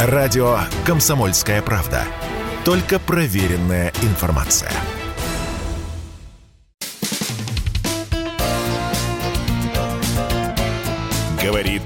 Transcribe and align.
Радио 0.00 0.58
«Комсомольская 0.86 1.60
правда». 1.60 2.02
Только 2.64 3.00
проверенная 3.00 3.90
информация. 4.04 4.70
Говорит 11.42 11.82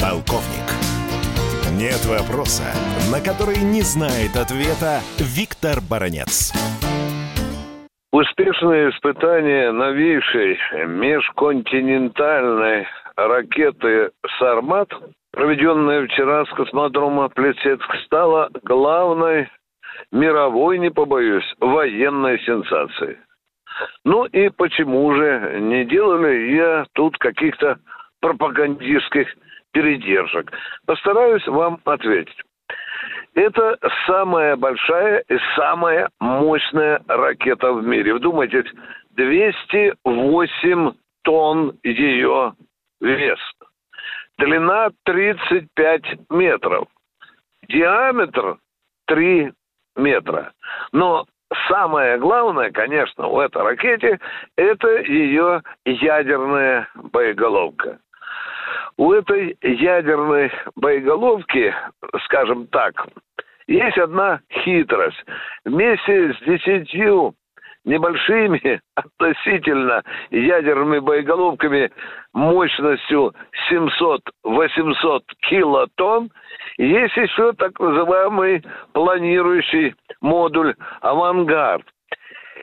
полковник. 0.00 0.62
Нет 1.72 2.06
вопроса, 2.06 2.72
на 3.10 3.20
который 3.20 3.58
не 3.58 3.82
знает 3.82 4.36
ответа 4.36 5.00
Виктор 5.18 5.80
Баранец. 5.80 6.52
Успешное 8.12 8.90
испытание 8.90 9.72
новейшей 9.72 10.56
межконтинентальной 10.86 12.86
ракеты 13.16 14.12
«Сармат», 14.38 14.88
проведенное 15.32 16.06
вчера 16.06 16.44
с 16.44 16.50
космодрома 16.50 17.28
Плесецк, 17.28 17.94
стало 18.06 18.50
главной 18.62 19.48
мировой, 20.12 20.78
не 20.78 20.90
побоюсь, 20.90 21.54
военной 21.60 22.38
сенсацией. 22.40 23.18
Ну 24.04 24.24
и 24.26 24.48
почему 24.50 25.14
же 25.14 25.58
не 25.60 25.84
делали 25.84 26.52
я 26.52 26.86
тут 26.94 27.16
каких-то 27.18 27.78
пропагандистских 28.20 29.28
передержек? 29.72 30.52
Постараюсь 30.86 31.46
вам 31.46 31.80
ответить. 31.84 32.42
Это 33.34 33.78
самая 34.06 34.56
большая 34.56 35.24
и 35.28 35.38
самая 35.56 36.10
мощная 36.18 37.00
ракета 37.06 37.72
в 37.72 37.86
мире. 37.86 38.14
Вдумайтесь, 38.14 38.70
208 39.12 40.92
тонн 41.22 41.78
ее 41.84 42.54
вес. 43.00 43.38
Длина 44.40 44.88
35 45.04 46.30
метров. 46.30 46.88
Диаметр 47.68 48.56
3 49.06 49.52
метра. 49.96 50.52
Но 50.92 51.26
самое 51.68 52.16
главное, 52.16 52.70
конечно, 52.70 53.26
у 53.26 53.38
этой 53.38 53.62
ракете, 53.62 54.18
это 54.56 54.88
ее 55.02 55.62
ядерная 55.84 56.88
боеголовка. 56.94 57.98
У 58.96 59.12
этой 59.12 59.58
ядерной 59.60 60.50
боеголовки, 60.74 61.74
скажем 62.24 62.66
так, 62.68 62.94
есть 63.66 63.98
одна 63.98 64.40
хитрость. 64.64 65.22
Вместе 65.66 66.32
с 66.32 66.40
десятью 66.40 67.34
небольшими 67.84 68.80
относительно 68.94 70.02
ядерными 70.30 70.98
боеголовками 70.98 71.90
мощностью 72.32 73.34
700-800 73.70 75.20
килотонн, 75.48 76.30
есть 76.78 77.16
еще 77.16 77.52
так 77.52 77.78
называемый 77.80 78.62
планирующий 78.92 79.94
модуль 80.20 80.74
«Авангард». 81.00 81.84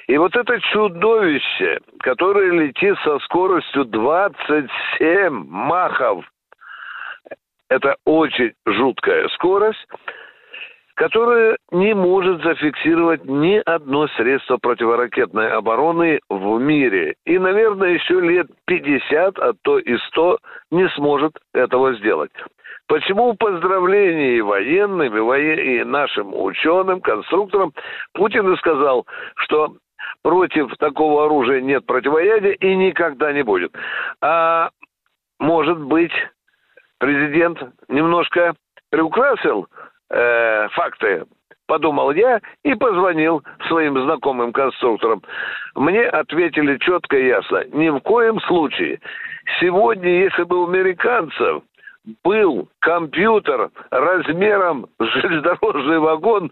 И 0.08 0.18
вот 0.18 0.36
это 0.38 0.60
чудовище, 0.72 1.80
которое 2.00 2.52
летит 2.52 2.98
со 3.04 3.20
скоростью 3.20 3.84
27 3.86 5.30
махов, 5.50 6.24
это 7.70 7.98
очень 8.06 8.54
жуткая 8.66 9.28
скорость, 9.30 9.86
которая 10.98 11.58
не 11.72 11.94
может 11.94 12.42
зафиксировать 12.42 13.24
ни 13.24 13.62
одно 13.66 14.08
средство 14.18 14.58
противоракетной 14.58 15.52
обороны 15.52 16.20
в 16.28 16.60
мире. 16.60 17.14
И, 17.24 17.38
наверное, 17.38 17.90
еще 17.90 18.20
лет 18.20 18.48
50, 18.66 19.38
а 19.38 19.54
то 19.62 19.78
и 19.78 19.96
100 19.96 20.40
не 20.72 20.90
сможет 20.90 21.34
этого 21.54 21.94
сделать. 21.98 22.32
Почему 22.88 23.36
поздравления 23.36 24.42
военным, 24.42 25.16
и 25.16 25.84
нашим 25.84 26.34
ученым, 26.34 27.00
конструкторам 27.02 27.74
Путин 28.14 28.52
и 28.52 28.58
сказал, 28.58 29.06
что 29.36 29.76
против 30.24 30.76
такого 30.78 31.26
оружия 31.26 31.62
нет 31.62 31.86
противоядия 31.86 32.54
и 32.54 32.76
никогда 32.76 33.32
не 33.34 33.44
будет. 33.44 33.72
А 34.22 34.72
может 35.40 35.80
быть, 35.80 36.14
президент 36.98 37.60
немножко 37.88 38.56
приукрасил 38.90 39.68
э, 40.10 40.68
факты, 40.70 41.26
подумал 41.68 42.12
я 42.12 42.42
и 42.64 42.74
позвонил 42.76 43.44
своим 43.68 44.02
знакомым 44.02 44.54
конструкторам. 44.54 45.22
Мне 45.76 46.04
ответили 46.04 46.78
четко 46.78 47.18
и 47.18 47.28
ясно. 47.28 47.64
Ни 47.74 47.90
в 47.90 48.00
коем 48.00 48.40
случае. 48.42 49.00
Сегодня, 49.60 50.10
если 50.10 50.44
бы 50.44 50.64
у 50.64 50.68
американцев 50.68 51.64
был 52.24 52.70
компьютер 52.80 53.70
размером 53.92 54.88
с 55.00 55.06
железнодорожный 55.22 56.00
вагон, 56.00 56.52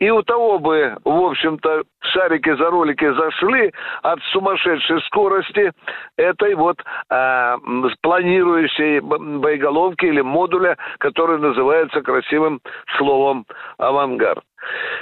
и 0.00 0.10
у 0.10 0.22
того 0.22 0.58
бы, 0.58 0.96
в 1.04 1.24
общем-то, 1.24 1.84
шарики 2.00 2.54
за 2.56 2.70
ролики 2.70 3.10
зашли 3.12 3.72
от 4.02 4.20
сумасшедшей 4.32 5.00
скорости 5.02 5.72
этой 6.16 6.54
вот 6.54 6.82
э, 7.10 7.56
планирующей 8.02 9.00
боеголовки 9.00 10.06
или 10.06 10.20
модуля, 10.20 10.76
который 10.98 11.38
называется 11.38 12.02
красивым 12.02 12.60
словом 12.98 13.46
«авангард». 13.78 14.42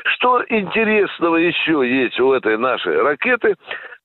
Что 0.05 0.43
интересного 0.49 1.37
еще 1.37 1.83
есть 1.89 2.21
у 2.21 2.33
этой 2.33 2.59
нашей 2.59 3.01
ракеты? 3.01 3.55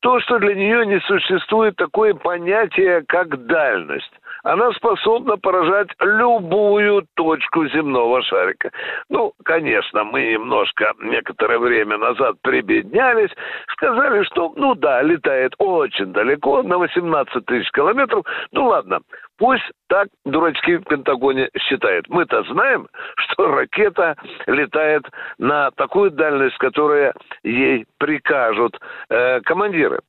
То, 0.01 0.19
что 0.21 0.39
для 0.39 0.55
нее 0.55 0.85
не 0.85 0.99
существует 1.01 1.75
такое 1.75 2.13
понятие, 2.13 3.03
как 3.07 3.45
дальность 3.47 4.16
она 4.47 4.71
способна 4.71 5.37
поражать 5.37 5.89
любую 5.99 7.05
точку 7.15 7.67
земного 7.67 8.21
шарика. 8.21 8.71
Ну, 9.09 9.33
конечно, 9.43 10.05
мы 10.05 10.31
немножко 10.31 10.93
некоторое 11.01 11.59
время 11.59 11.97
назад 11.97 12.35
прибеднялись, 12.41 13.31
сказали, 13.73 14.23
что, 14.23 14.53
ну 14.55 14.73
да, 14.75 15.01
летает 15.01 15.53
очень 15.57 16.13
далеко, 16.13 16.63
на 16.63 16.77
18 16.77 17.45
тысяч 17.45 17.69
километров. 17.71 18.25
Ну 18.51 18.67
ладно, 18.67 18.99
Пусть 19.37 19.69
так 19.87 20.07
дурачки 20.25 20.77
в 20.77 20.83
Пентагоне 20.83 21.49
считают. 21.57 22.07
Мы-то 22.09 22.43
знаем, 22.43 22.87
что 23.17 23.47
ракета 23.47 24.15
летает 24.47 25.03
на 25.37 25.71
такую 25.71 26.11
дальность, 26.11 26.57
которая 26.57 27.13
ей 27.43 27.85
прикажут 27.99 28.79
э, 29.09 29.41
командиры. 29.41 29.99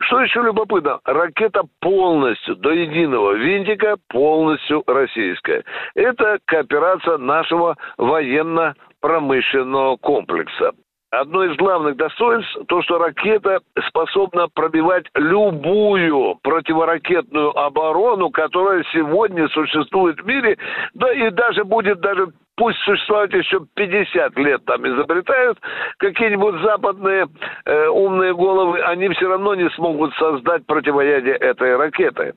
Что 0.00 0.20
еще 0.20 0.42
любопытно, 0.42 1.00
ракета 1.04 1.62
полностью, 1.80 2.56
до 2.56 2.70
единого 2.72 3.32
винтика, 3.32 3.96
полностью 4.08 4.82
российская. 4.86 5.64
Это 5.94 6.38
кооперация 6.44 7.18
нашего 7.18 7.76
военно-промышленного 7.98 9.96
комплекса 9.96 10.72
одно 11.12 11.44
из 11.44 11.56
главных 11.56 11.96
достоинств 11.96 12.56
то, 12.68 12.82
что 12.82 12.98
ракета 12.98 13.60
способна 13.88 14.48
пробивать 14.48 15.06
любую 15.14 16.36
противоракетную 16.42 17.56
оборону, 17.56 18.30
которая 18.30 18.82
сегодня 18.92 19.48
существует 19.48 20.18
в 20.20 20.26
мире, 20.26 20.56
да 20.94 21.12
и 21.12 21.30
даже 21.30 21.64
будет 21.64 22.00
даже 22.00 22.28
пусть 22.56 22.78
существовать 22.78 23.32
еще 23.32 23.60
50 23.74 24.36
лет 24.38 24.64
там 24.64 24.86
изобретают 24.86 25.58
какие-нибудь 25.98 26.60
западные 26.62 27.26
э, 27.64 27.86
умные 27.88 28.34
головы, 28.34 28.80
они 28.80 29.08
все 29.10 29.28
равно 29.28 29.54
не 29.54 29.68
смогут 29.70 30.14
создать 30.14 30.64
противоядие 30.66 31.36
этой 31.36 31.76
ракеты. 31.76 32.34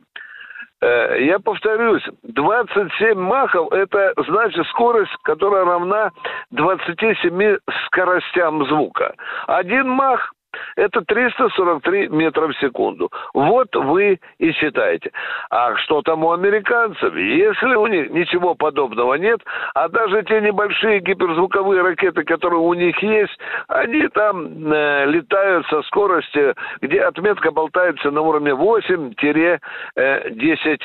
Э, 0.81 1.23
я 1.23 1.39
повторюсь, 1.39 2.03
27 2.23 3.17
махов– 3.17 3.71
это 3.71 4.13
значит 4.27 4.65
скорость, 4.67 5.15
которая 5.23 5.65
равна 5.65 6.11
27 6.51 7.57
скоростям 7.85 8.65
звука. 8.67 9.15
Один 9.47 9.89
мах 9.89 10.34
это 10.75 11.01
343 11.01 12.09
метра 12.09 12.47
в 12.47 12.55
секунду. 12.57 13.11
Вот 13.33 13.75
вы 13.75 14.19
и 14.39 14.51
считаете. 14.53 15.11
А 15.49 15.75
что 15.77 16.01
там 16.01 16.23
у 16.23 16.31
американцев? 16.31 17.15
Если 17.15 17.75
у 17.75 17.87
них 17.87 18.09
ничего 18.11 18.55
подобного 18.55 19.15
нет, 19.15 19.41
а 19.73 19.89
даже 19.89 20.23
те 20.23 20.41
небольшие 20.41 20.99
гиперзвуковые 20.99 21.81
ракеты, 21.81 22.23
которые 22.23 22.59
у 22.59 22.73
них 22.73 22.97
есть, 23.01 23.37
они 23.67 24.07
там 24.09 24.73
э, 24.73 25.05
летают 25.05 25.65
со 25.67 25.81
скоростью, 25.83 26.55
где 26.81 27.01
отметка 27.01 27.51
болтается 27.51 28.11
на 28.11 28.21
уровне 28.21 28.51
8-10 28.51 30.79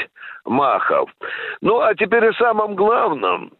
махов. 0.44 1.10
Ну, 1.60 1.80
а 1.80 1.94
теперь 1.94 2.24
и 2.24 2.32
самым 2.32 2.74
главным– 2.74 3.52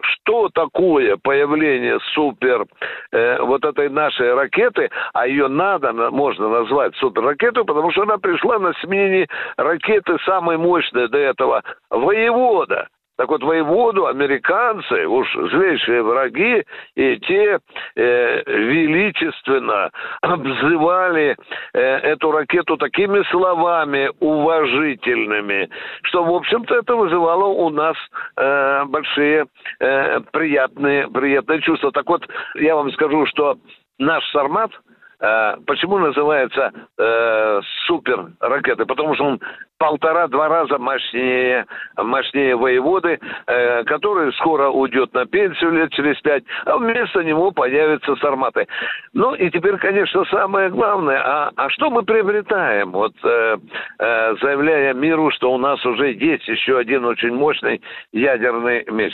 что 0.00 0.48
такое 0.54 1.16
появление 1.16 1.98
супер 2.14 2.66
э, 3.12 3.40
вот 3.42 3.64
этой 3.64 3.90
нашей 3.90 4.34
ракеты, 4.34 4.90
а 5.12 5.26
ее 5.26 5.48
надо, 5.48 5.92
можно 5.92 6.48
назвать 6.48 6.94
суперракетой, 6.96 7.64
потому 7.64 7.92
что 7.92 8.02
она 8.02 8.18
пришла 8.18 8.58
на 8.58 8.72
смене 8.80 9.26
ракеты 9.56 10.18
самой 10.24 10.56
мощной 10.56 11.08
до 11.08 11.18
этого 11.18 11.62
«Воевода». 11.90 12.88
Так 13.18 13.28
вот, 13.30 13.42
воеводу 13.42 14.06
американцы, 14.06 15.06
уж 15.08 15.26
злейшие 15.50 16.04
враги, 16.04 16.62
и 16.94 17.16
те 17.18 17.58
э, 17.96 18.42
величественно 18.46 19.90
обзывали 20.22 21.36
э, 21.74 21.80
эту 21.80 22.30
ракету 22.30 22.76
такими 22.76 23.28
словами 23.32 24.08
уважительными, 24.20 25.68
что, 26.02 26.22
в 26.22 26.32
общем-то, 26.32 26.76
это 26.76 26.94
вызывало 26.94 27.46
у 27.46 27.70
нас 27.70 27.96
э, 28.36 28.84
большие 28.84 29.46
э, 29.80 30.20
приятные, 30.30 31.08
приятные 31.08 31.60
чувства. 31.62 31.90
Так 31.90 32.06
вот, 32.06 32.24
я 32.54 32.76
вам 32.76 32.92
скажу, 32.92 33.26
что 33.26 33.56
наш 33.98 34.24
«Сармат» 34.30 34.70
э, 35.20 35.56
Почему 35.66 35.98
называется 35.98 36.70
э, 36.96 37.60
супер? 37.88 38.28
Потому 38.86 39.16
что 39.16 39.24
он 39.24 39.40
полтора-два 39.78 40.48
раза 40.48 40.78
мощнее, 40.78 41.66
мощнее 41.96 42.56
воеводы, 42.56 43.18
э, 43.46 43.84
который 43.84 44.32
скоро 44.34 44.68
уйдет 44.68 45.14
на 45.14 45.24
пенсию 45.26 45.72
лет 45.72 45.92
через 45.92 46.20
пять, 46.20 46.44
а 46.66 46.76
вместо 46.76 47.22
него 47.22 47.50
появятся 47.52 48.16
сарматы. 48.16 48.66
Ну 49.14 49.34
и 49.34 49.50
теперь, 49.50 49.76
конечно, 49.78 50.24
самое 50.26 50.68
главное, 50.70 51.22
а, 51.24 51.50
а 51.56 51.70
что 51.70 51.90
мы 51.90 52.02
приобретаем? 52.02 52.90
Вот 52.90 53.12
э, 53.22 53.56
э, 53.98 54.34
заявляя 54.42 54.94
миру, 54.94 55.30
что 55.30 55.52
у 55.52 55.58
нас 55.58 55.84
уже 55.86 56.12
есть 56.12 56.46
еще 56.48 56.78
один 56.78 57.04
очень 57.04 57.32
мощный 57.32 57.80
ядерный 58.12 58.84
меч. 58.90 59.12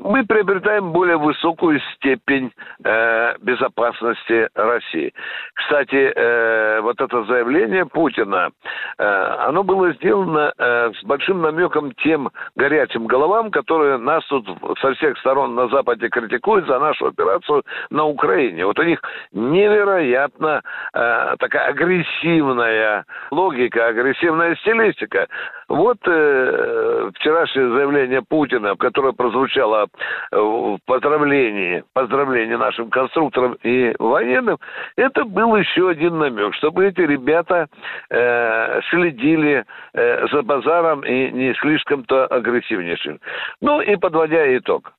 Мы 0.00 0.24
приобретаем 0.24 0.92
более 0.92 1.16
высокую 1.16 1.80
степень 1.94 2.52
э, 2.84 3.34
безопасности 3.40 4.48
России. 4.54 5.12
Кстати, 5.54 6.12
э, 6.14 6.80
вот 6.80 7.00
это 7.00 7.24
заявление 7.24 7.86
Путина, 7.86 8.50
э, 8.98 9.04
оно 9.04 9.64
было 9.64 9.95
сделано 9.96 10.52
э, 10.56 10.92
с 11.00 11.04
большим 11.04 11.42
намеком 11.42 11.92
тем 12.02 12.30
горячим 12.54 13.06
головам, 13.06 13.50
которые 13.50 13.98
нас 13.98 14.24
тут 14.26 14.48
со 14.80 14.94
всех 14.94 15.18
сторон 15.18 15.54
на 15.54 15.68
Западе 15.68 16.08
критикуют 16.08 16.66
за 16.66 16.78
нашу 16.78 17.06
операцию 17.06 17.62
на 17.90 18.04
Украине. 18.04 18.66
Вот 18.66 18.78
у 18.78 18.82
них 18.82 19.00
невероятно 19.32 20.62
э, 20.92 21.34
такая 21.38 21.68
агрессивная 21.68 23.04
логика, 23.30 23.88
агрессивная 23.88 24.54
стилистика. 24.56 25.28
Вот 25.68 25.98
э, 26.06 27.10
вчерашнее 27.16 27.70
заявление 27.70 28.22
Путина, 28.22 28.76
которое 28.76 29.12
прозвучало 29.12 29.88
э, 30.30 30.36
в 30.36 30.78
поздравлении, 30.86 31.82
поздравлении 31.92 32.54
нашим 32.54 32.88
конструкторам 32.88 33.54
и 33.64 33.92
военным, 33.98 34.58
это 34.96 35.24
был 35.24 35.56
еще 35.56 35.90
один 35.90 36.18
намек, 36.18 36.54
чтобы 36.54 36.86
эти 36.86 37.00
ребята 37.00 37.66
э, 38.10 38.80
следили 38.90 39.64
э, 39.94 40.26
за 40.28 40.42
базаром 40.42 41.00
и 41.00 41.32
не 41.32 41.52
слишком-то 41.54 42.26
агрессивнейшим. 42.26 43.18
Ну 43.60 43.80
и 43.80 43.96
подводя 43.96 44.56
итог. 44.56 44.92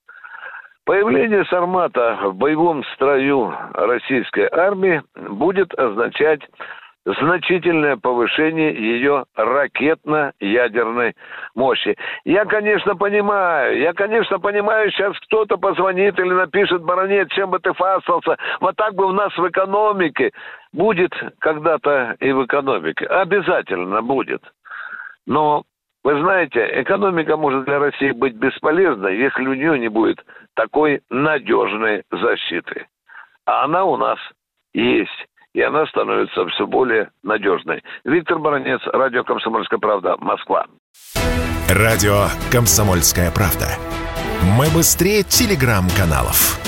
Появление 0.84 1.44
Сармата 1.46 2.18
в 2.24 2.36
боевом 2.36 2.84
строю 2.96 3.54
российской 3.74 4.48
армии 4.52 5.02
будет 5.16 5.74
означать 5.78 6.42
значительное 7.20 7.96
повышение 7.96 8.74
ее 8.74 9.26
ракетно-ядерной 9.36 11.16
мощи. 11.56 11.96
Я, 12.26 12.46
конечно, 12.46 12.96
понимаю, 12.96 13.80
я, 13.80 13.94
конечно, 13.94 14.40
понимаю, 14.40 14.92
сейчас 14.92 15.18
кто-то 15.22 15.58
позвонит 15.58 16.20
или 16.20 16.34
напишет, 16.34 16.84
баронет, 16.84 17.32
чем 17.32 17.52
бы 17.52 17.60
ты 17.60 17.72
фасался, 17.74 18.38
вот 18.60 18.76
так 18.76 18.94
бы 18.96 19.06
у 19.06 19.12
нас 19.14 19.36
в 19.38 19.48
экономике. 19.48 20.32
Будет 20.74 21.14
когда-то 21.40 22.18
и 22.20 22.32
в 22.32 22.46
экономике, 22.46 23.06
обязательно 23.06 24.02
будет. 24.02 24.42
Но 25.26 25.64
вы 26.04 26.20
знаете, 26.20 26.82
экономика 26.82 27.38
может 27.38 27.66
для 27.66 27.80
России 27.80 28.12
быть 28.12 28.36
бесполезной, 28.36 29.18
если 29.18 29.48
у 29.48 29.54
нее 29.54 29.80
не 29.80 29.88
будет 29.88 30.24
такой 30.56 31.02
надежной 31.10 32.04
защиты. 32.12 32.88
А 33.46 33.64
она 33.64 33.86
у 33.86 33.96
нас 33.96 34.20
есть. 34.74 35.28
И 35.58 35.62
она 35.64 35.88
становится 35.88 36.46
все 36.50 36.68
более 36.68 37.10
надежной. 37.24 37.84
Виктор 38.04 38.38
Баранец, 38.38 38.80
Радио 38.94 39.24
«Комсомольская 39.24 39.80
правда», 39.80 40.16
Москва. 40.20 40.68
Радио 41.68 42.28
«Комсомольская 42.52 43.32
правда». 43.32 43.66
Мы 44.56 44.66
быстрее 44.72 45.24
телеграм-каналов. 45.24 46.60